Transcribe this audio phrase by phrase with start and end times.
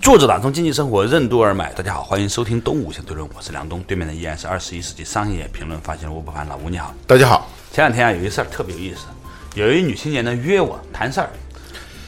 [0.00, 6.94] 坐着打通经济生活任督二脉，大家好，欢迎收听东吴相对论，我是梁东，对面的依然是二十一世纪商业评论发现人吴伯凡，老吴你好。
[7.06, 7.48] 大家好。
[7.72, 9.06] 前两天啊，有一事儿特别有意思，
[9.54, 11.28] 有一女青年呢约我谈事儿，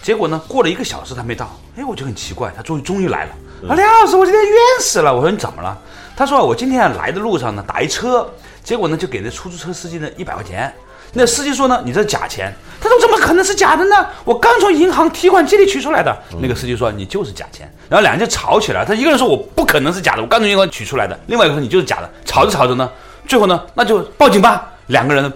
[0.02, 3.32] 结果呢过了一个小时她没到，哎，我就很奇怪，她终于终于来了。
[3.68, 5.14] 啊，梁老师，我今天冤死了。
[5.14, 5.76] 我说你怎么了？
[6.16, 8.30] 她说我今天来的路上呢打一车，
[8.64, 10.72] 结果呢就给那出租车司机呢一百块钱。
[11.12, 12.52] 那司机说呢，你这是假钱。
[12.80, 13.94] 他说怎么可能是假的呢？
[14.24, 16.16] 我刚从银行提款机里取出来的。
[16.40, 17.70] 那个司机说你就是假钱。
[17.88, 18.84] 然后两人就吵起来。
[18.84, 21.18] 他一个人说我不可能是假的，我刚从银行取出来的。
[21.26, 22.10] 另外一个说你就是假的。
[22.24, 22.90] 吵着吵着呢，
[23.26, 24.70] 最后呢那就报警吧。
[24.86, 25.30] 两个人，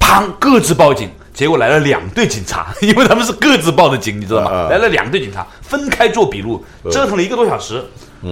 [0.00, 1.10] 砰，各自报警。
[1.34, 4.68] 结果来了两队警察， 因为他们是各自报的警，你知道吗？
[4.70, 7.84] 来了两队警察，分开做笔录，折腾了一个多小时。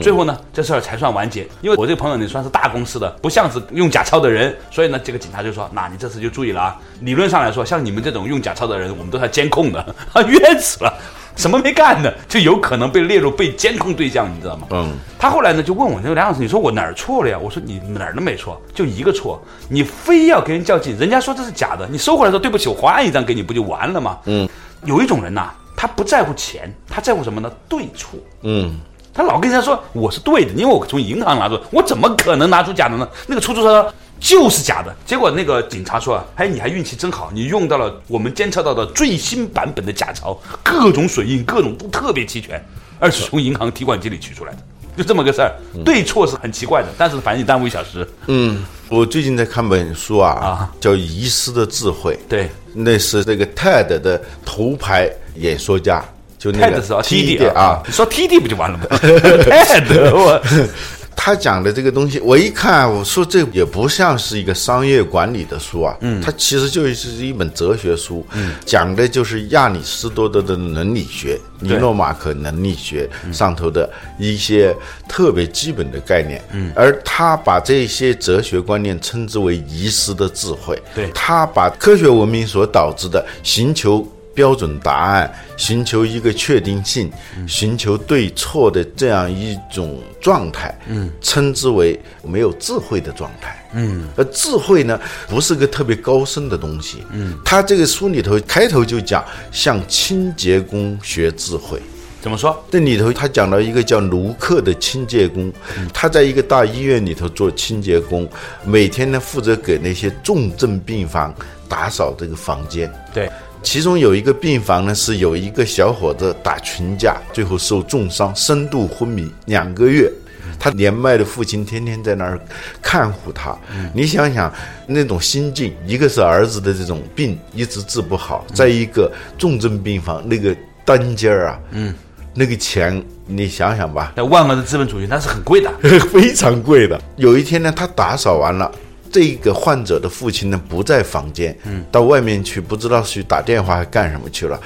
[0.03, 1.47] 最后呢，这事儿才算完结。
[1.61, 6.77] 因为我这个朋友呢算是大公司的，不像是用假钞的人，所以呢，这个警察就说：“那你这次就注意了啊！
[7.01, 9.81] 理论上来说，像你们这种用假钞的人，我们都要监控的。
[10.13, 10.93] 啊，冤死了，
[11.37, 14.93] 什么没干的，就有可能被列入被监控对象，你知道吗？”嗯。
[15.19, 24.49] 他后来呢就问我：“那个梁老师，你说我哪儿错了呀？”我说：“你哪儿都没错，就一个错，你非要跟人较劲，人家说这是假的，你收回来说对不起，我换一张给你，不就完了吗？”嗯。
[24.85, 27.51] 有一种人呐，他不在乎钱，他在乎什么呢？
[27.69, 28.19] 对错。
[28.43, 28.79] 嗯。
[29.17, 33.09] 他老跟人家说我是对的，因为我从银行拿出，我怎么可能拿出假的呢？
[33.27, 34.95] 那个出租车就是假的。
[35.07, 42.63] 结果那个警察说：“哎，你还运气真好，你用到了我们监测到的最新版本的假钞，各种水印，各种都特别齐全，
[42.99, 44.59] 而是从银行提款机里取出来的，
[44.99, 45.51] 就这么个事儿。
[45.83, 48.07] 对错是很奇怪的，但是反正你耽误一小时。
[48.27, 56.05] 嗯，我最近在看本书啊，啊，叫《遗失的智慧》，对，那是那个 TED 的头牌演说家。
[56.53, 58.85] 就那个 TED 啊，你说 TED 不就完了吗？
[59.01, 60.41] TED，我
[61.19, 74.77] 他讲的这个东西，我一看，我说这也不像是一个商业管理的书啊，嗯，它其实就是一本哲学书，嗯，讲的就是亚里士多德的伦理学、尼诺马可伦理学上头的一些
[75.09, 81.11] 特别基本的概念，嗯，而他把这些哲学观念称之为遗失的智慧，对。
[81.15, 84.07] 他把科学文明所导致的寻求。
[84.37, 87.11] 标准答案，寻求一个确定性，
[87.49, 101.81] 寻求对错的这样一种状态，嗯，称之为没有智慧的状态，嗯，而智慧呢，不是个特别高深的东西，嗯，他这个书里头开头就讲向清洁工学智慧，
[102.21, 102.63] 怎么说？
[102.71, 105.51] 这里头他讲到一个叫卢克的清洁工，
[105.95, 108.29] 他在一个大医院里头做清洁工，
[108.67, 111.35] 每天呢负责给那些重症病房
[111.71, 113.31] 打扫这个房间，对。
[113.67, 120.09] 其中有一个病房呢，是有一个小伙子打群架，最后受重伤，深度昏迷两个月。
[120.57, 122.41] 他年迈的父亲天天在那儿
[122.81, 123.59] 看护他。
[123.93, 124.55] 你想想
[124.87, 131.93] 那种心境，一个是儿子的这种病一直治不好，再一个重症病房那个单间儿啊，嗯，
[132.35, 135.73] 那个钱你想想吧，那万恶的资本主义那是很贵的，
[136.13, 136.99] 非常贵的。
[137.17, 138.71] 有一天呢，他打扫完了。
[139.17, 144.61] 这个患者的父亲呢不在房间，嗯，到外面去，不知道去打电话还干什么去了。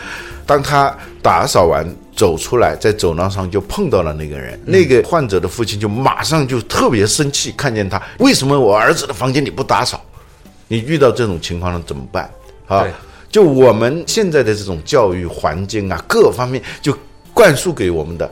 [0.44, 10.04] 当他打扫完走出来，在走廊上就碰到了那个人，那个患者的父亲就马上就特别生气，看见他为什么我儿子的房间你不打扫？
[10.66, 12.28] 你遇到这种情况了怎么办？
[12.66, 12.84] 啊，
[13.30, 16.92] 就我们现在的这种教育环境啊，各方面就
[17.32, 18.28] 灌输给我们的。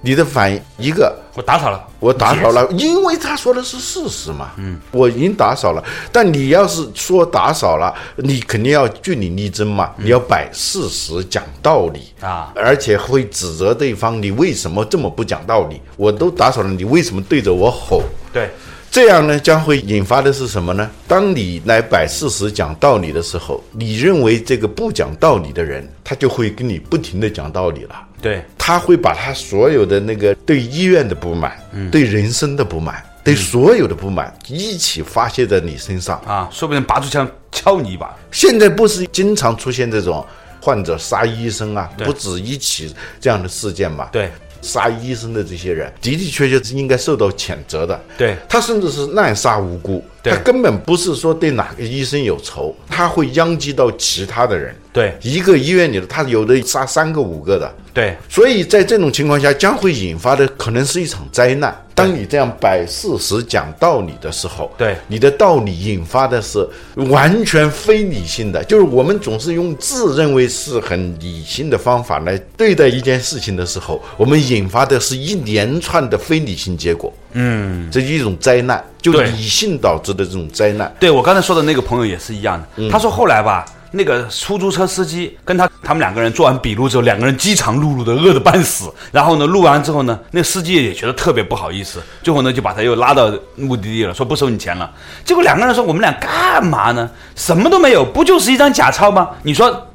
[0.00, 4.52] 你的反应一个，我打扫了，我打扫了， 因为他说的是事实嘛。
[4.56, 5.82] 嗯，我已经打扫了，
[6.12, 15.80] 但你要是说打扫了，你肯定要据理力争嘛，你要摆事实讲道理啊，而且会指责对方，你为什么这么不讲道理？
[15.96, 18.02] 我都打扫了，你为什么对着我吼？
[18.32, 18.50] 对。
[18.90, 20.90] 这样呢，将会引发的是什么呢？
[21.06, 27.94] 当你来摆事实、讲道理的时候，你认为这个不讲道理的人，他就会跟你不停的讲道理了。
[28.20, 31.56] 对，他会把他所有的那个对医院的不满、
[31.90, 36.48] 对人生的不满、对所有的不满一起发泄在你身上啊！
[36.50, 38.16] 说不定拔出枪敲你一把。
[38.30, 40.24] 现在不是经常出现这种
[40.60, 44.08] 患者杀医生啊，不止一起这样的事件嘛？
[44.12, 44.30] 对。
[44.60, 47.98] 杀医生的这些人，的的确确是应该受到谴责的。
[48.18, 54.74] 对他甚至是滥杀无辜，对他根本不是说对哪个医生有仇，他会殃及到其他的人。
[54.92, 55.16] 对。
[55.22, 58.16] 一个医院里的他有的杀三个五个的，对。
[58.28, 61.74] 所以在这种情况下，将会引发的可能是一场灾难。
[61.94, 64.96] 当你这样摆事实、讲道理的时候，对。
[65.08, 66.64] 你的道理引发的是
[66.94, 77.12] 完全非理性的，就是我们总是用自认为是很理性的方法来对待一件事情的时候，我们引发的是一连串的非理性结果。
[77.32, 80.92] 嗯，这是一种灾难，就对理性导致的这种灾难。
[80.98, 82.90] 对，我刚才说的那个朋友也是一样的。
[82.90, 88.92] 他说后来吧，那个出租车司机跟他他们两个人做完笔录之后，两个人饥肠辘辘的，饿得半死。
[89.12, 94.90] 然后呢，录完之后呢，那司机也觉得特别不好意思，最后呢就把他又拉到目的地了，说不收你钱了。
[95.24, 97.08] 结果两个人说我们俩干嘛呢？
[97.36, 99.30] 什么都没有，不就是一张假钞吗？
[99.42, 99.87] 你说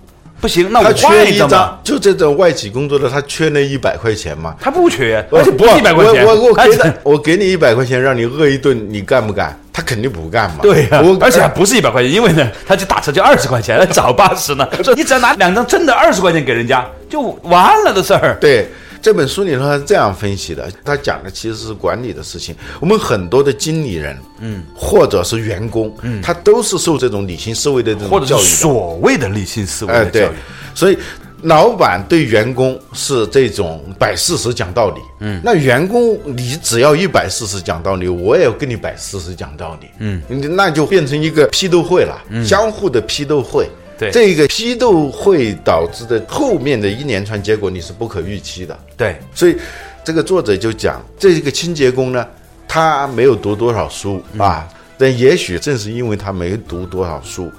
[0.44, 4.54] 不行，那我缺一张就这种外企工作的，他缺那一百块钱吗？
[4.60, 9.58] 他不缺，而且不是一百块钱，我我我给他，我给你一百块钱，让你饿一顿，你干不干？
[9.72, 10.58] 他肯定不干嘛。
[10.62, 14.68] 对呀、我而且还不是一百块钱，因为呢，他就打车就二十块钱，找八十呢。
[14.84, 18.38] 说你只要拿两张真的二十块钱给人家，就完了的事儿。
[18.42, 18.68] 对
[19.04, 22.56] 这本书里头他是这样分析的，他讲的其实是管理的事情。
[22.80, 28.48] 我们很多的经理人，嗯，或者是员工，嗯，他都是受这种理性思维的这种教育的。
[28.48, 30.36] 所谓的理性思维的教育，，
[30.74, 30.98] 所以
[31.42, 40.22] 老板对员工是这种摆事实讲道理，嗯，那员工你只要一摆事实讲道理，我也要跟你摆事实讲道理，嗯，
[40.56, 43.68] 那就变成一个批斗会了，相互的批斗会。
[43.98, 44.12] 对。
[44.12, 48.78] 这个批斗会导致的后面的一连串结果，你是不可预期的。
[48.98, 49.18] 对。
[49.34, 49.56] 所以
[50.04, 52.28] 这个作者就讲，这个清洁工呢，
[52.68, 54.68] 他没有读多少书啊，
[54.98, 57.50] 但也许正是因为他没读多少书，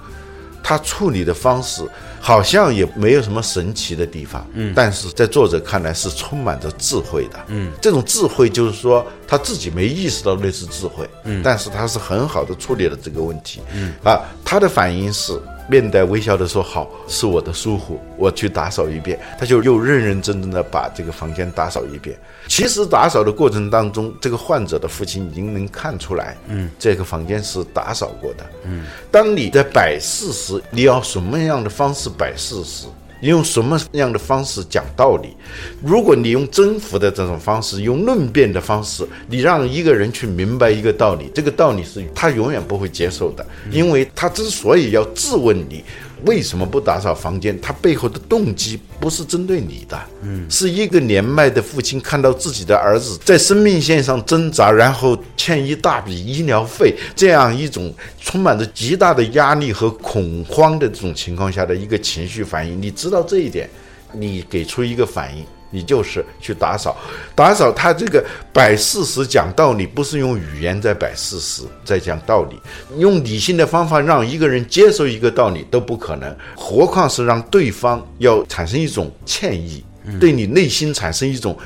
[0.62, 1.82] 他处理的方式
[2.20, 13.92] 好像也没有什么神奇的地方，嗯，但是在作者看来是充满着智慧的，嗯，这种智慧就是说他自己没意识到那是智慧，嗯，但是他是很好的处理了这个问题，嗯。
[14.02, 15.32] 啊，他的反应是。
[15.68, 22.18] 面带微笑的说：“好，是我的疏忽，我去打扫一遍。”他就又认认真真的把这个房间打扫一遍。
[22.48, 28.84] 其实打扫的过程当中，这个患者的父亲已经能看出来，嗯，这个房间是打扫过的，嗯。
[29.10, 32.86] 当你在摆事实，你要什么样的方式摆事实？
[33.24, 35.34] 你用什么样的方式讲道理？
[35.82, 45.82] 如果你用征服的这种方式，用论辩的方式，你让一个人去明白一个道理，这个道理是他永远不会接受的，因为他之所以要质问你
[46.24, 62.80] 为什么不打扫房间，他背后的动机不是针对你的，嗯，是一个年迈的父亲看到自己的儿子在生命线上挣扎，然后欠一大笔医疗费，这样一种充满着极大的压力和恐慌的这种情况下的一个情绪反应。
[62.80, 63.68] 你知道这一点，
[64.12, 65.44] 你给出一个反应。
[65.74, 66.96] 你就是去打扫，
[67.34, 72.56] 打扫他这个摆事实讲道理，不是用语言在摆事实，在讲道理，
[72.96, 79.84] 用理性的方法让一个人接受一个道理都不可能，何况是让对方要产生一种歉意，
[80.20, 81.58] 对你内心产生一种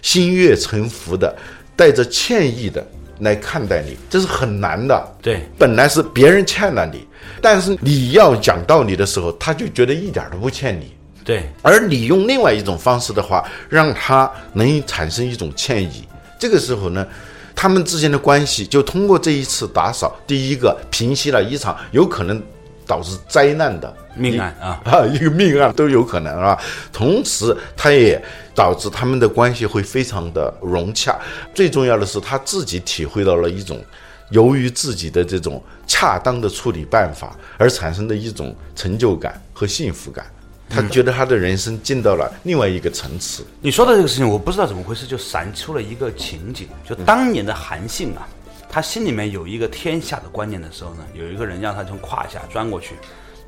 [0.00, 1.34] 心悦诚服的，
[1.74, 2.86] 带着歉意的
[3.18, 5.16] 来看待你，这是很难的。
[5.20, 7.04] 对本来是别人欠了你，
[7.42, 10.95] 但是你要讲道理的时候，他就觉得一点都不欠你。
[11.26, 16.06] 对而你用另外一种方式的话，让他能产生一种歉意，
[16.38, 17.04] 这个时候呢，
[17.52, 22.40] 他们之间的关系就通过这一次打扫，第一个平息了一场有可能
[22.86, 26.56] 导致灾难的命案啊啊，一个命案都有可能啊。
[26.92, 28.22] 同时，他也
[28.54, 31.18] 导致他们的关系会非常的融洽。
[31.52, 33.84] 最重要的是，他自己体会到了一种
[34.30, 40.24] 由于自己的这种恰当的处理办法而产生的一种成就感和幸福感。
[40.68, 43.46] 他觉得他的人生进到了另外一个层次。
[43.60, 48.26] 你说的这个事情，我不知道怎么回事，就闪出了一个情景，就当年的韩信啊，
[48.68, 52.94] 他心里面有一个天下的观念的时候呢，有一个人让他从胯下钻过去，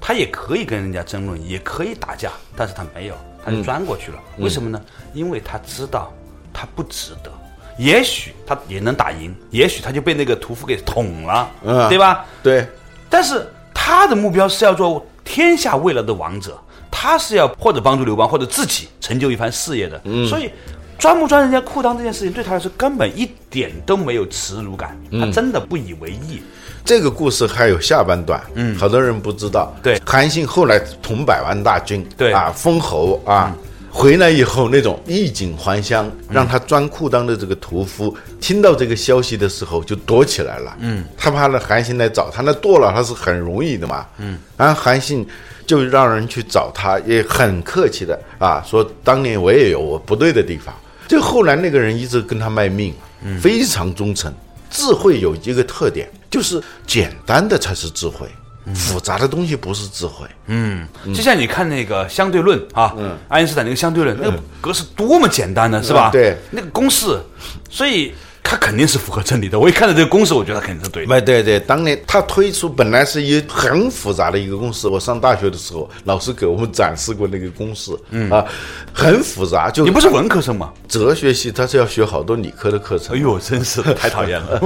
[0.01, 4.19] 他也可以跟人家争论，也可以打架，但是他没有，他就钻过去了。
[4.39, 4.81] 为什么呢？
[5.13, 6.13] 因为他知道
[6.53, 7.33] 他不值得。
[7.79, 12.27] 也许他也能打赢，也许他就被那个屠夫给捅了，嗯对吧？
[12.43, 12.67] 对，
[13.09, 16.61] 但是他的目标是要做天下未来的王者，
[16.91, 20.01] 他是要或者帮助刘邦，或者自己成就一番事业的。
[20.29, 20.51] 所以，
[20.99, 26.43] 钻不钻人家裤裆这件事情，对他来说根本一点都没有耻辱感，他真的不以为意。
[26.85, 29.75] 这个故事还有下半段，嗯，好多人不知道。
[29.83, 33.55] 对韩信后来统百万大军，对啊，封侯啊。
[33.91, 40.77] 回来以后，那种衣锦还乡，让他钻裤裆的这个屠夫听到这个消息的时候，就躲起来了。
[40.81, 44.07] 嗯，他怕那韩信来找他，那剁了他是很容易的嘛。
[44.19, 45.27] 嗯，然后韩信
[45.69, 50.75] 就让人去找他，也很客气的啊，说当年我也有我不对的地方，
[51.07, 53.39] 就后来那个人一直跟他卖命，嗯。
[53.39, 54.33] 非常忠诚。
[54.71, 58.27] 智慧有一个特点，就是简单的才是智慧，
[58.65, 58.75] 嗯。
[58.75, 60.27] 复杂的东西不是智慧。
[60.47, 60.89] 嗯。
[61.15, 62.95] 就像你看那个相对论啊，
[63.29, 66.09] 爱因斯坦那个相对论，那个格式多么简单呢，是吧？
[66.09, 67.21] 嗯对，那个公式，
[67.69, 68.15] 所以
[68.51, 69.61] 它肯定是符合真理的。
[69.61, 71.15] 我一看到这个公式，我觉得他肯定是对的。
[71.15, 78.43] 哎，对对，当年他推出本来是一很复杂的一个公式，我上大学的时候，老师给我们展示过那个公式，嗯啊，
[78.91, 80.73] 很复杂，就你不是文科生吗？
[80.89, 83.15] 哲学系，他是要学好多理科的课程。
[83.15, 84.59] 哎呦，真是， 太讨厌了。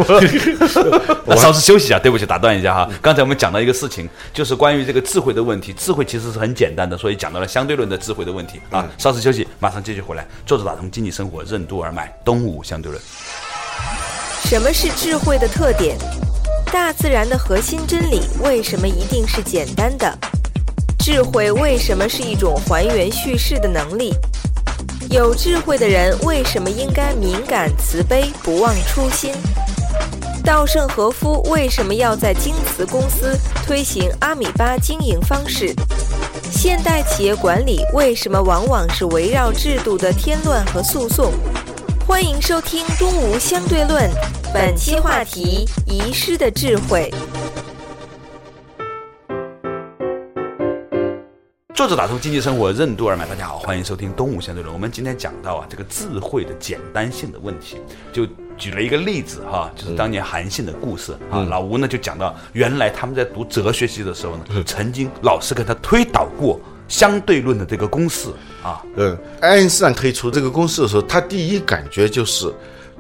[1.26, 2.88] 那稍事休息一下，对不起，打断一下哈。
[3.02, 5.72] 刚才我们讲到一个事情，就是关于这个智慧的问题。
[5.72, 8.88] 智慧其实是很简单的，所以讲到了相对论的智慧的问题啊。
[8.96, 10.24] 稍事休息，马上继续回来。
[10.46, 13.02] 作者打通经济生活任督二脉，东吴相对论。
[14.44, 15.96] 什么是智慧的特点？
[16.70, 20.18] 大自然的核心真理为什么一定是简单的？
[20.98, 24.14] 智慧为什么是一种还原叙事的能力？
[25.10, 29.32] 有智慧的人为什么应该敏感、慈悲、不忘初心？
[30.44, 35.74] 稻盛和夫为什么要在京瓷公司推行阿米巴经营方式？
[36.50, 41.32] 现代企业管理为什么往往是围绕制度的添乱和诉讼？
[42.06, 44.10] 欢迎收听《东吴相对论》，
[44.52, 47.12] 本期话题：遗失的智慧。
[51.74, 54.74] 作者打通经济生活任督二脉，大家好，欢迎收听东吴相对论。
[54.74, 57.78] 我们今天讲到啊，这个智慧的简单性的问题，
[58.12, 61.40] 就举了一个例子哈，就是当年韩信的故事啊。
[61.48, 68.28] 老吴呢就讲到，原来他们在读哲学系的时候呢，曾经老师给他推导过相对论的这个公式
[68.62, 68.82] 啊。
[68.96, 72.52] 嗯，爱因斯坦推出这个公式的时候，他第一感觉就是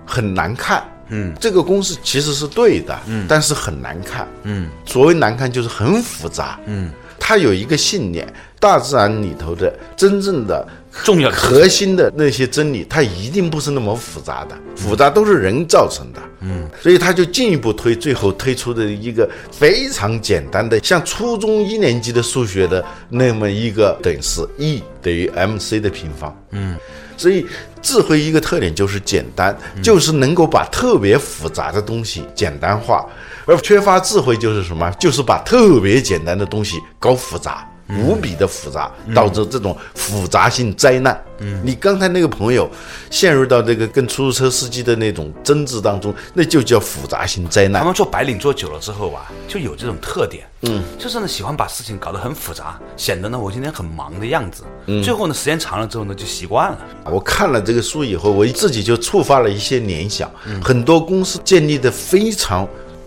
[0.06, 0.82] 很难看。
[1.08, 4.26] 嗯，这个公式其实是对的，嗯，但是很难看。
[4.44, 6.58] 嗯，所谓难看就是很复杂。
[6.66, 8.26] 嗯，他有一个信念，
[8.62, 10.64] 大自然里头的真正的
[11.02, 16.20] 重要的核心的那些真理，它一定不是那么复杂的，复杂都是人造成的。
[16.42, 26.32] 嗯，所以他就进一步推，最后推出的一个非常简单的，像初中一年级的数学的那么一个等式，E 等于 mc 的平方。
[26.50, 26.76] 嗯，
[27.16, 27.44] 所以
[27.80, 33.04] 智慧一个特点就是简单，就是能够把特别复杂的东西简单化，
[33.44, 34.88] 而缺乏智慧就是什么？
[35.00, 37.68] 就是把特别简单的东西搞复杂。
[37.88, 41.20] 无比的复杂，导致这种复杂性灾难。
[41.38, 42.70] 嗯，你刚才那个朋友
[43.10, 47.84] 陷入到这个跟出租车司机的那种争执当中，那就叫复杂性灾难他。
[47.84, 54.62] 们做白领做久了之后啊，就有这种特点，嗯，就是呢喜欢把事情搞得很复杂，显得呢我今天很忙的样子。
[54.86, 56.78] 嗯最后呢时间长了之后呢就习惯了。
[57.06, 60.30] 我看了这个书以后，我自己就触发了一些联想。
[60.46, 62.66] 嗯很多公司建立的非常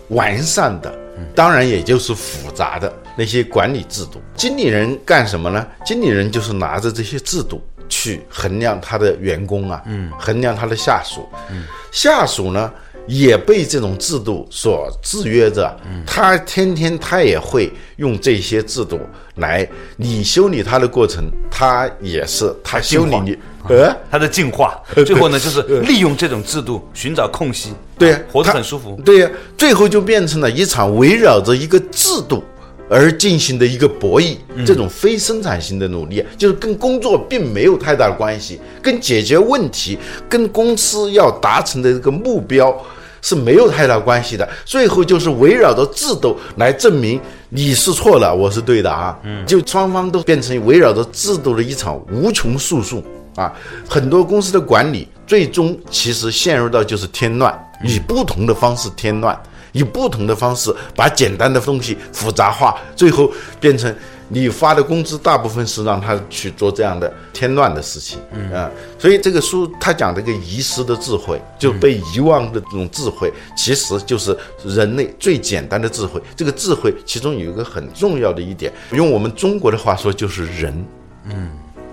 [0.10, 0.94] 完善的，
[1.34, 4.22] 当然也就是复杂的那些管理制度。
[4.36, 5.65] 经理人干什么呢？
[5.86, 12.72] 经理人就是拿着这些制度去衡量他的员工啊，嗯，衡量他的下属，嗯，下属呢。
[13.07, 19.00] 也被这种制度所制约着，嗯他天天他也会用这些制度
[19.36, 23.38] 来，你修理他的过程，他也是他修理你，
[23.69, 29.00] 呃，他的进化，最后呢就是利用这种制度寻找空隙，对呀，活得很舒服。
[29.05, 32.43] 对呀、最后就变成了一场围绕着一个制度
[32.89, 39.97] 而进行的一个博弈，这种非生产性的努力，就是跟工作并没有太大的关系，跟解决问题、
[40.29, 42.75] 跟公司要达成的这个目标。
[43.21, 49.17] 是没有太大关系的，最后就是围绕着制度来证明你是错了，我是对的啊。
[49.23, 53.03] 嗯，就双方都变成围绕着制度的一场无穷诉讼
[53.35, 53.51] 啊。
[53.89, 57.51] 很多公司的管理最终其实陷入到就是添乱，
[57.83, 59.35] 以不同的方式添乱，
[59.75, 63.29] 以不同的方式把简单的东西复杂化，最后
[63.60, 63.94] 变成
[64.29, 68.51] 你发的工资大部分是让他去做这样的添乱的事情，嗯。
[68.53, 76.22] 啊，所以这个书他讲这个遗失的智慧，就被遗忘的这种智慧，其实就是人类最简单的智慧。
[76.38, 80.86] 这个智慧其中有一个很重要的一点，用我们中国的话说就是仁，
[81.25, 81.51] 嗯。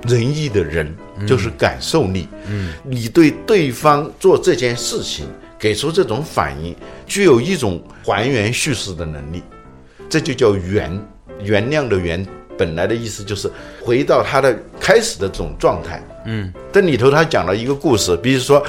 [0.09, 0.93] 仁义的仁
[1.29, 2.27] 就是感受力。
[2.49, 5.27] 嗯，你对对方做这件事情
[5.63, 6.75] 给出这种反应，
[7.07, 9.41] 具有一种还原叙事的能力，
[10.11, 11.01] 这就叫原
[11.41, 12.27] 原谅的原。
[12.59, 13.49] 本来的意思就是
[13.81, 16.03] 回到它的开始的这种状态。
[16.27, 18.61] 嗯，这里头他讲了一个故事，比如说。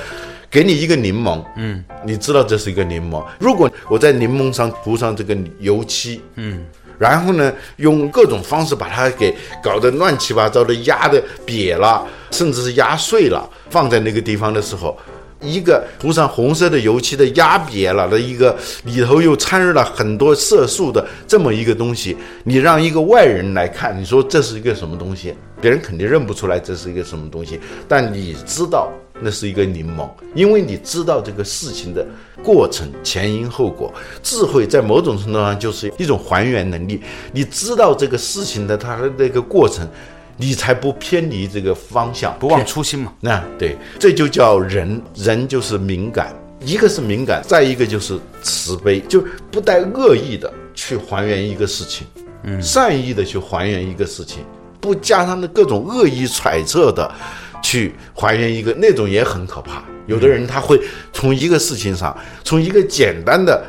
[0.53, 3.25] 给你一个柠檬，嗯，你知道这是一个柠檬。
[3.39, 6.63] 如果我在柠檬上涂上这个油漆，嗯，
[6.99, 14.95] 然后呢，用各种方式把它给搞得乱七八糟的，压的瘪了，甚至是压碎了，放在那个地方的时候，
[15.43, 25.33] 一个涂上红色的油漆的压瘪了的一个，里头又掺入了很多色素的这么一个东西，你让一个外人来看，你说这是一个什么东西？
[25.61, 32.05] 别人肯定认不出来这是一个什么东西，但你知道那是一个柠檬，因为你知道这个事情的
[32.43, 33.93] 过程前因后果。
[34.21, 36.99] 智慧在某种程度上就是一种还原能力，
[37.31, 39.87] 你知道这个事情的它的那个过程，
[40.43, 43.13] 你才不偏离这个方向，不忘初心嘛。
[43.21, 52.05] 那对，这就叫人，人就是敏感，一个是敏感，再一个就是慈悲，就不带恶意的去还原一个事情，
[52.43, 54.39] 嗯，善意的去还原一个事情，
[54.81, 57.09] 不加上的各种恶意揣测的
[57.61, 59.81] 去还原一个，那种也很可怕。
[60.07, 60.77] 有的人他会
[61.13, 63.65] 从一个事情上，从一个简单的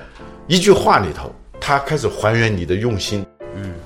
[0.49, 3.25] 一句话里头，他开始还原你的用心，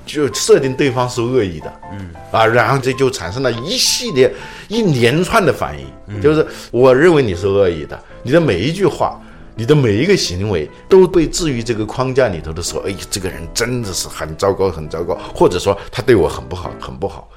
[0.05, 2.09] 就设定对方是恶意的，嗯。
[2.31, 4.31] 啊，然后这就产生了一系列
[4.67, 9.19] 一连串的反应，就是我认为你是恶意的，你的每一句话，
[9.55, 17.27] 你的每一个行为都被置于这个框架里头的时候，哎，这个人真的是很糟糕，很糟糕，或者说他对我很不好，很不好。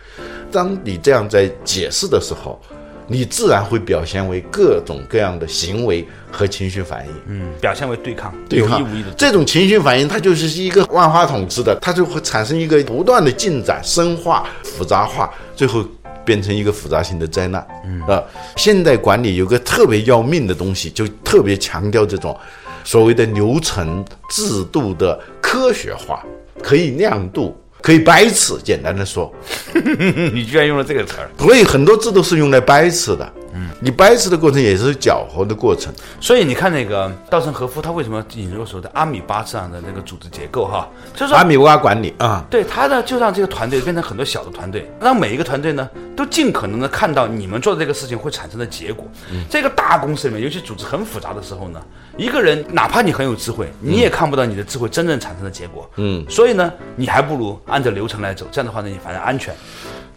[0.50, 2.60] 当你这样在解释的时候，
[3.12, 7.12] 你自然会表现为各种各样的行为和情绪反应。
[7.26, 9.10] 嗯，表现为对抗，对抗有意无意的。
[9.16, 15.84] 这种情绪反应，它就是一个万花筒似的，它就会产生一个不断的进展、深化、复杂化，最后
[16.24, 17.66] 变成一个复杂性的灾难。
[17.84, 18.22] 嗯啊，
[18.56, 22.34] 现代管理有个特别要命的东西，就特别强调这种
[22.82, 26.24] 所谓的流程制度的科学化，
[26.62, 28.56] 可以量度，可以掰扯。
[28.64, 29.30] 简单的说，
[30.32, 33.30] 你居然用了这个词儿，所以很多字都是用来掰扯的。
[33.54, 35.92] 嗯，你掰扯的过程也是搅和的过程。
[36.20, 40.88] 所以你看那个稻盛和夫，他为什么引入所谓的阿米巴这样的那个组织结构哈？
[41.14, 49.06] 就是说阿米巴管理啊，对他呢，就让这个团队变成很多小的团队，让每一个团队呢都尽可能的看到你们做的这个事情会产生的结果。
[49.30, 51.80] 嗯这个大公司里面，尤其组织很复杂的时候呢，
[52.16, 55.88] 一个人哪怕你很有智慧，你也看不到你的智慧真正产生的结果。
[55.96, 59.54] 嗯，所以呢，你还不如按照流程来走，这样的话呢，你反而安全。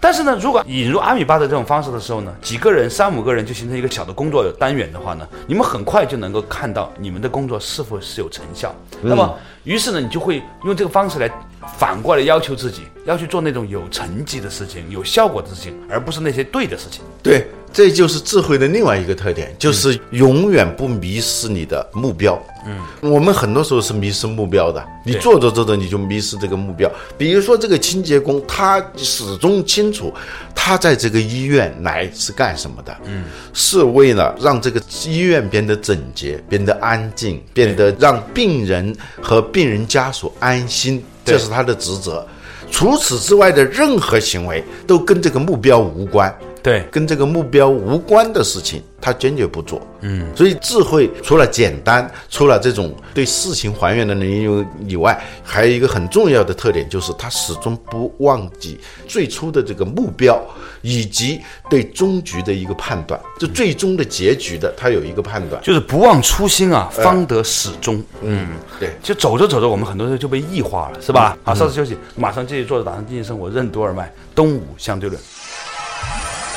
[0.06, 8.72] 但是呢，如果引入阿米巴的这种方式的时候呢，几个人、三五个人就形成一个小的工作单元的话呢，你们很快就能够看到你们的工作是否是有成效。
[9.02, 11.30] 那么，于是呢，你就会用这个方式来
[11.78, 17.02] 反过来要求自己，要去做那种有成绩的事情、有效果的事情，而不是那些对的事情。
[17.24, 22.40] 对，这就是智慧的另外一个特点，就是永远不迷失你的目标。
[22.68, 26.90] 嗯，我们很多时候是迷失目标的，你做着做着你就迷失这个目标。
[27.18, 30.14] 比如说这个清洁工，他始终清楚
[30.56, 42.26] 他在这个医院来是干什么的，嗯，是为了让这个医院变得整洁、变得安静、变得让病人和病人家属安心，这是他的职责。
[42.72, 46.34] 除此之外的任何行为都跟这个目标无关。
[46.66, 49.80] 对，跟这个目标无关的事情，他坚决不做。
[50.02, 60.44] 嗯，所以智慧除了简单，除了这种对事情还原的能力以外，还有一个很重要的特点，就是他始终不忘记最初的这个目标，
[60.82, 65.62] 以及对终局的一个判断，就最终的结局的，他有一个判断。
[65.62, 68.04] 就是不忘初心啊，方得始终。
[68.24, 68.48] 嗯，
[68.80, 68.90] 对。
[69.04, 71.38] 就走着走着，我们很多人就被异化了，是吧？
[71.44, 75.22] 好，稍事休息，马上继续坐着打上经济生活，任督二脉，东吴相对论。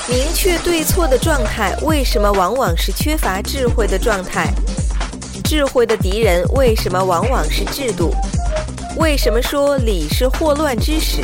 [0.09, 4.51] 明确对错的状态，为什么往往是缺乏智慧的状态？
[5.45, 8.15] 智慧的敌人为什么往往是制度？
[8.97, 11.21] 为什么说理是祸乱之始？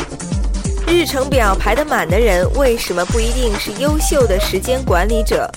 [0.87, 5.51] 日程表排得满的人，为什么不一定是优秀的时间管理者？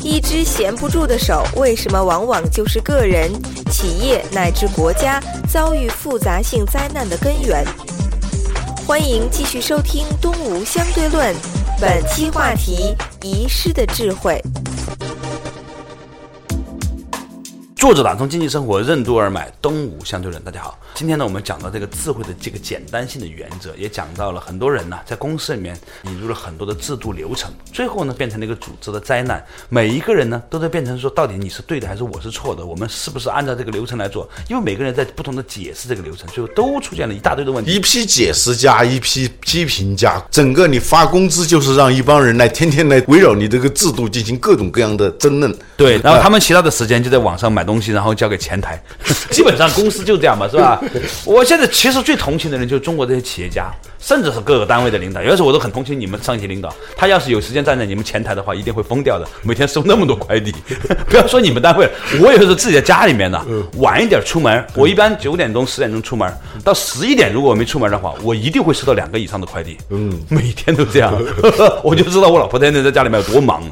[0.00, 3.28] 一只闲不住的手，为什么往往就是个人、
[3.72, 5.20] 企业乃至国家
[5.52, 7.64] 遭遇复杂性灾难的根源？
[8.86, 11.34] 欢迎继续收听《东吴相对论》，
[11.80, 14.38] 本期话题：遗失的智慧。
[17.80, 20.42] 作者打通经济生活，任督二脉，东吴相对论。
[20.42, 29.42] 大家好，今天呢，我们讲到这个智慧的这个简单性的原则，也讲到了很多人呢在公司里面引入了很多的制度流程，最后呢变成了一个组织的灾难。
[29.70, 32.66] 每一个人呢都在变成说，到底你是对的还是我是错的？
[32.66, 34.28] 我们是不是按照这个流程来做？
[34.50, 37.72] 因为每个人在不同的解释这个流程，最后都出现了一大堆的问题。
[37.72, 45.50] 一批解释家，一批批评家，整个你发工资就是让一帮人来天天来围绕你这个制度进行各种各样的争论。
[45.78, 48.82] 对，然后他们其他的时间就在网上买东西，然后交给前台。
[49.30, 50.80] 基本上公司就这样嘛，是吧？
[51.26, 55.20] 我现在其实最同情的人就是中国这些企业家，甚至是各个单位的领导。
[55.22, 59.28] 有的时候我都很同情你们上级领导，他要是有时间站在你们前台的话，一定会疯掉的。
[59.42, 60.54] 每天收那么多快递，
[61.08, 61.86] 不要说你们单位，
[62.20, 63.44] 我有时候自己在家里面呢，
[63.76, 66.32] 晚一点出门，我一般九点钟、十点钟出门，
[66.64, 69.76] 到十一点如果我没出门的话，我一定会收到两个以上的快递。
[69.90, 71.12] 嗯，每天都这样，
[71.82, 73.62] 我就知道我老婆天天在家里面有多忙。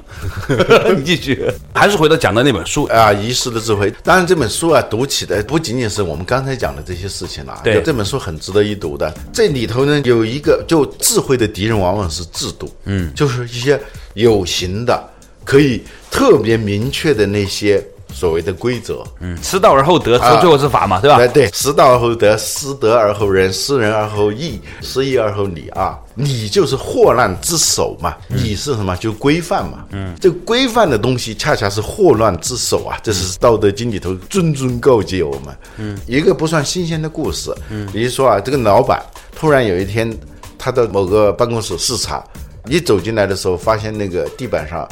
[0.97, 2.85] 你继续，还是回到讲的那本书。
[2.85, 3.88] 啊，遗失的智慧。
[4.03, 9.13] 当然，这本书啊，读起来不仅仅是我们刚才讲的这些事情了，对这本书很值得一读的。
[9.33, 13.81] 这里头呢，有一个就智慧的敌人往往是制度，嗯，就是一些
[14.15, 15.09] 有形的。
[15.45, 17.83] 可以特别明确的那些
[18.19, 19.05] 所谓的规则。
[19.21, 21.17] 嗯，失道而后德，啊最后是法嘛，对吧？
[21.19, 25.97] 对对，失道而后德，失德而后仁，失仁而后义，失义而后礼啊！
[26.17, 28.97] 礼就是祸乱之首嘛，礼是什么？
[28.97, 29.85] 就规范嘛。
[29.91, 32.99] 嗯，这规范的东西恰恰是祸乱之首啊！
[33.05, 35.57] 这是《道德经》里头谆谆告诫我们。
[35.77, 37.55] 嗯，一个不算新鲜的故事。
[37.71, 39.01] 嗯，比如说啊，这个老板
[39.37, 40.13] 突然有一天，
[40.59, 42.25] 他到某个办公室视察，
[42.67, 44.89] 一走进来的时候，发现那个地板上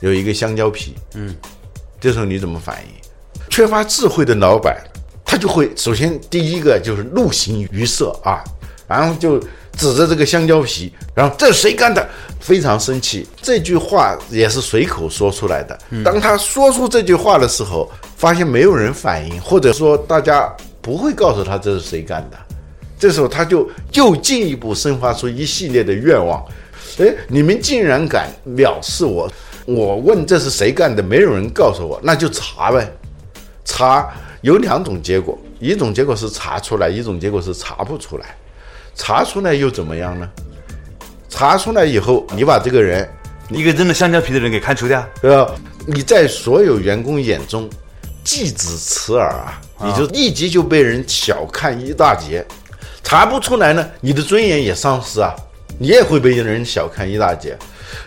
[0.00, 0.94] 有一个香蕉皮。
[1.14, 1.34] 嗯，
[2.00, 2.92] 这时候你怎么反应？
[3.50, 4.76] 缺乏智慧的老板，
[5.24, 8.42] 他就会首先第一个就是怒形于色啊，
[8.88, 9.38] 然后就
[9.76, 12.08] 指着这个香蕉皮，然后这是谁干的？
[12.40, 13.28] 非常生气。
[13.42, 15.78] 这句话也是随口说出来的。
[16.02, 22.38] 当他说出这句话的时候，发现没有人反应，或者说大家不会告诉他这是谁干的。
[22.98, 26.42] 这时候他就又进一步生发出一系列的愿望。
[26.98, 29.30] 哎，你们竟然敢藐视我！
[29.74, 32.92] 我问这是谁干的，没有人告诉我，那就查呗。
[33.64, 38.34] 查有两种结果，一种结果是查出来，一种结果是查不出来。
[38.96, 40.28] 查出来又怎么样呢？
[41.28, 43.08] 查出来以后，你把这个人，
[43.48, 45.54] 一个扔了香蕉皮的人给开除掉，对吧？
[45.86, 47.70] 你在所有员工眼中
[48.24, 52.44] 既指此耳啊，你就立即就被人小看一大截。
[53.04, 55.32] 查不出来呢，你的尊严也丧失啊，
[55.78, 57.56] 你也会被人小看一大截。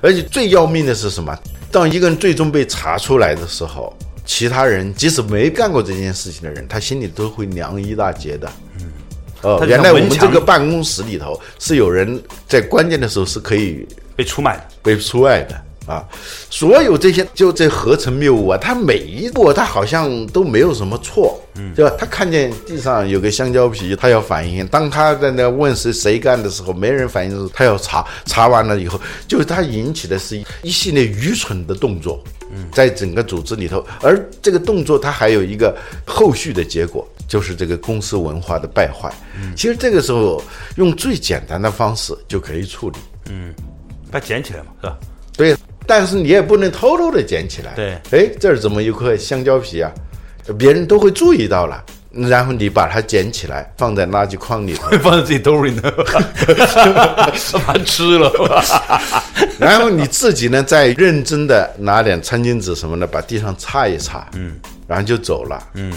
[0.02, 1.38] 而且最要命的是什么？
[1.72, 8.52] 当一个人最终被查出来的时候，其他人即使没干过这件事情的人，他心里都会凉一大截的。
[8.80, 8.91] 嗯，
[9.41, 14.63] 哦原来我们这个办公室里头是有人在关键的时候是可以被出卖的。
[14.84, 16.04] 被出卖的啊，
[16.50, 21.93] 所有这些就这合成谬误啊，他每一步他好像都没有什么错，嗯，对吧？
[21.98, 37.08] 他看见地上有个香蕉皮，他要反应；当他在那问是谁干的时候，没人反应的时候，他要查，查完了以后，就是他引起的是一一系列愚蠢的动作，嗯，在整个组织里头，而这个动作它还有一个后续的结果。
[37.26, 40.43] 就是这个公司文化的败坏，嗯其实这个时候
[40.76, 42.98] 用最简单的方式就可以处理，
[43.30, 43.52] 嗯
[44.12, 44.98] 把它捡起来嘛，是吧？
[45.36, 47.74] 对，但是你也不能偷偷的捡起来。
[47.76, 49.91] 对哎，这儿怎么有块香蕉皮啊？
[50.58, 55.82] 别人都会注意到了，然后你把它捡起来，放在垃圾筐里头， 放在自己兜里呢，
[57.65, 58.32] 把它吃了。
[59.60, 64.54] 然后你自己呢，再认真的拿点餐巾纸什么的，把地上擦一擦，嗯，
[64.88, 65.91] 然后就走了，嗯。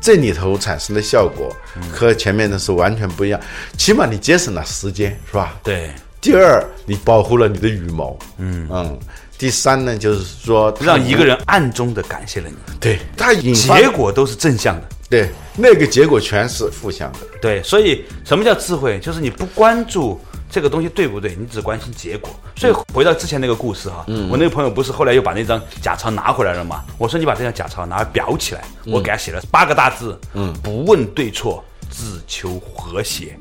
[0.00, 1.54] 这里头产生的效果
[1.92, 3.40] 和前面的是完全不一样，
[3.76, 5.56] 起码你节省了时间，是吧？
[5.62, 8.98] 对，第二，你保护了你的羽毛，嗯嗯。
[9.38, 14.82] 第三呢，就是说让一个人暗中的感谢了你，对他结果都是正向的。
[15.08, 17.18] 对，那个结果全是负向的。
[17.40, 18.98] 对，所以什么叫智慧？
[18.98, 22.28] 就是你不关注这个东西对不对，你只关心结果。
[22.56, 26.82] 所以回到之前那个故事哈，我那个朋友不是后来又把那张假钞拿回来了吗？
[26.98, 33.38] 我说你把这张假钞拿来裱起来，我给他写了八个大字，嗯，不问对错，只求和谐。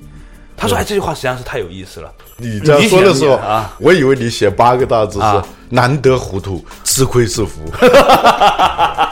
[0.57, 2.11] 他说：“哎，这句话实际上是太有意思了。
[2.37, 7.61] 你这样说的时候啊，我以为你写八个大字是啊“难得糊涂，吃亏是福”，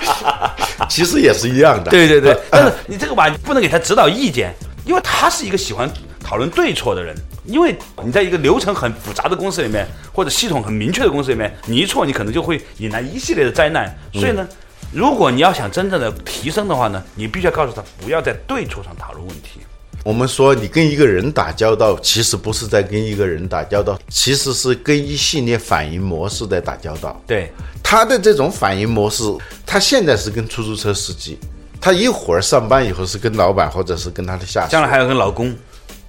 [0.89, 1.91] 其实也是一样的。
[1.91, 4.53] 对对对，但是你这个吧，不能给他指导意见，
[4.85, 5.87] 因为他是一个喜欢
[6.19, 7.15] 讨论对错的人。
[7.45, 13.95] 因为你在一个流程很复杂的公司里面，或者系统很明确的公司里面，你一错，你可能就会引来一系列的灾难。
[14.11, 14.47] 所以呢，
[14.91, 19.59] 如果你要想真正的提升的话呢，你必须要告诉他，不要在对错上讨论问题。
[20.05, 27.19] 我们说，你跟一个人打交道，其实不是在跟一个人打交道，其实是跟一系列反应模式在打交道。
[27.25, 29.23] 对，他的这种反应模式，
[29.65, 31.39] 他现在是跟出租车司机，
[31.81, 35.51] 他一会儿上班以后是跟老板或者是跟他的下属，将来还要跟老公。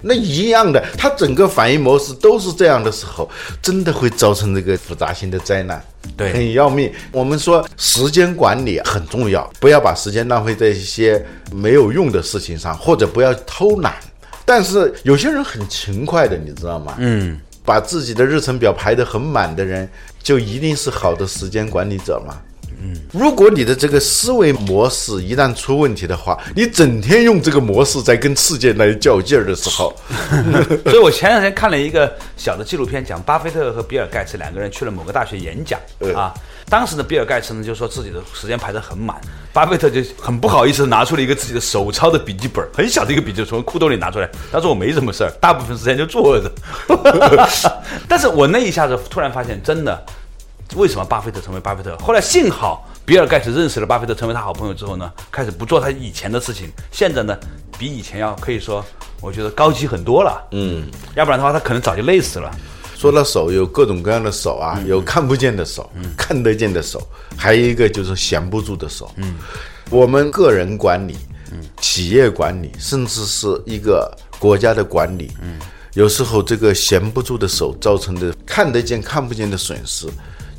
[0.01, 3.29] 那一样的，他整个反应模式都是这样的时候，
[3.61, 5.83] 真的会造成这个复杂性的灾难，
[6.15, 6.91] 对很要命。
[7.11, 13.95] 我们说时间管理很重要，不要把时间浪费在一些没有用的事情上，或者不要偷懒。
[14.45, 16.95] 但是有些人很勤快的，你知道吗？
[16.99, 19.89] 嗯，把自己的日程表排得很满的人，
[20.21, 22.37] 就一定是好的时间管理者吗？
[22.79, 29.95] 嗯，如果你的这个思维模式一旦出问题的话，你整天用这个模式在跟世界来较劲儿的时候，
[30.85, 36.33] 所以我前两天看了一个小的纪录片，讲巴菲特和比尔盖茨两个人去了某个大学演讲嗯啊。
[36.69, 39.15] 当时的，比尔盖茨呢就说自己的时间排得很满，
[39.53, 44.29] 巴菲特就很不好意思拿出了一个自己的手抄的笔记本，很小的一个笔记，从裤兜里拿出来。
[44.51, 46.51] 他说我没什么事儿，大部分时间就坐着。
[48.07, 50.05] 但是我那一下子突然发现，真的，
[50.75, 51.97] 为什么巴菲特成为巴菲特？
[51.97, 57.37] 后来幸好比尔盖茨认识了巴菲特，成为他好朋友之后呢，开始不做他以前的事情，现在呢，
[57.79, 58.83] 比以前要可以说，
[59.21, 60.45] 我觉得高级很多了。
[60.51, 62.51] 嗯，要不然的话，他可能早就累死了。
[62.95, 67.01] 说到手，有各种各样的手啊，有看不见的手，看得见的手，
[67.37, 69.09] 还有一个就是闲不住的手。
[69.17, 69.35] 嗯，
[69.89, 71.15] 我们个人管理，
[71.79, 75.59] 企业管理，甚至是一个国家的管理，嗯，
[75.93, 80.07] 有时候这个闲不住的手造成的看得见看不见的损失。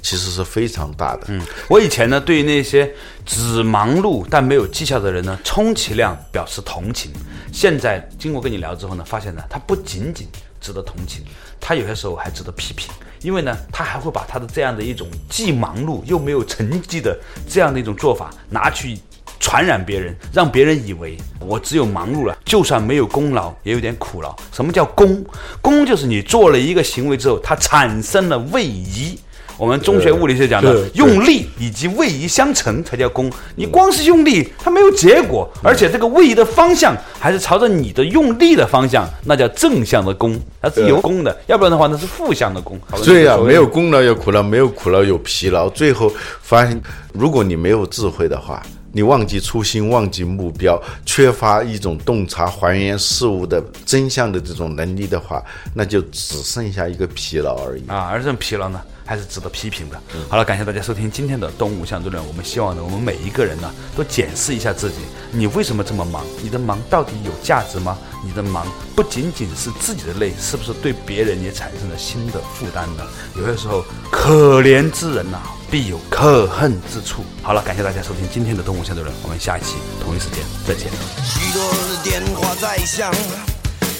[0.02, 1.22] 其实是非常大的。
[1.28, 2.90] 嗯，我以前呢，对于那些
[3.26, 7.12] 只忙碌但没有绩效的人呢，充其量表示同情。
[7.52, 10.26] 现在经过跟你聊之后呢，发现呢，他不仅仅
[10.60, 11.24] 值得同情，
[11.60, 12.90] 他有些时候还值得批评，
[13.22, 18.98] 因为呢，他还会把他的这样的一种既忙碌又没有成绩的这样的一种做法拿去
[19.40, 24.36] 传染别人，让别人以为我只有忙碌了，就算没有功劳也有点苦劳。
[24.52, 25.24] 什么叫功？
[25.62, 29.18] 功就是你做了一个行为之后，它产生了位移。
[29.58, 33.30] 我们中学物理学讲的用力以及位移相乘才叫功。
[33.56, 41.36] 你光是用力，它没有结果，而且这个位移的方向还是朝着你的用力的方向，那叫正向的功，它是有功的。
[41.48, 42.78] 要不然的话，那是负向的功。
[43.04, 45.68] 对呀，没有功劳有苦劳，没有苦劳有疲劳。
[45.68, 46.80] 最后发现，
[47.12, 55.42] 如果你没有智慧的话，你忘记初心，忘记目标，缺乏一种洞察、还原事物的真相的这种能力的话，
[55.74, 58.08] 那就只剩下一个疲劳而已啊！
[58.10, 58.80] 而这种疲劳呢？
[59.08, 59.98] 还是值得批评的。
[60.28, 62.22] 好了，感谢大家收听今天的《动物相对论》。
[62.26, 64.96] 我们希望呢，我们每一个人呢，都检视一下自己：
[65.32, 66.22] 你为什么这么忙？
[66.42, 67.96] 你的忙到底有价值吗？
[68.22, 73.04] 你的忙不仅仅是自己的累，是不是对别人也产生了新的负担呢？
[73.34, 75.38] 有些时候，可怜之人呐，
[75.70, 77.24] 必有可恨之处。
[77.42, 80.90] 好了，感谢大家收听今天的《动物相对论》，我们下一期同一时间再见。
[81.24, 83.10] 许多的电话在响，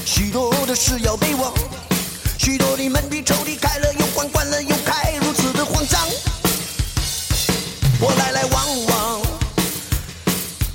[0.04, 1.50] 许多的事要被忘。
[2.38, 6.00] 许多的门的抽屉开了又关，关了又开，如此的慌张。
[8.00, 9.20] 我来来往往，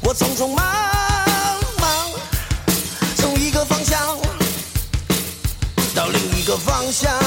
[0.02, 0.66] 我匆匆忙
[1.80, 2.12] 忙，
[3.16, 4.18] 从一个方向
[5.96, 7.23] 到另一个方向。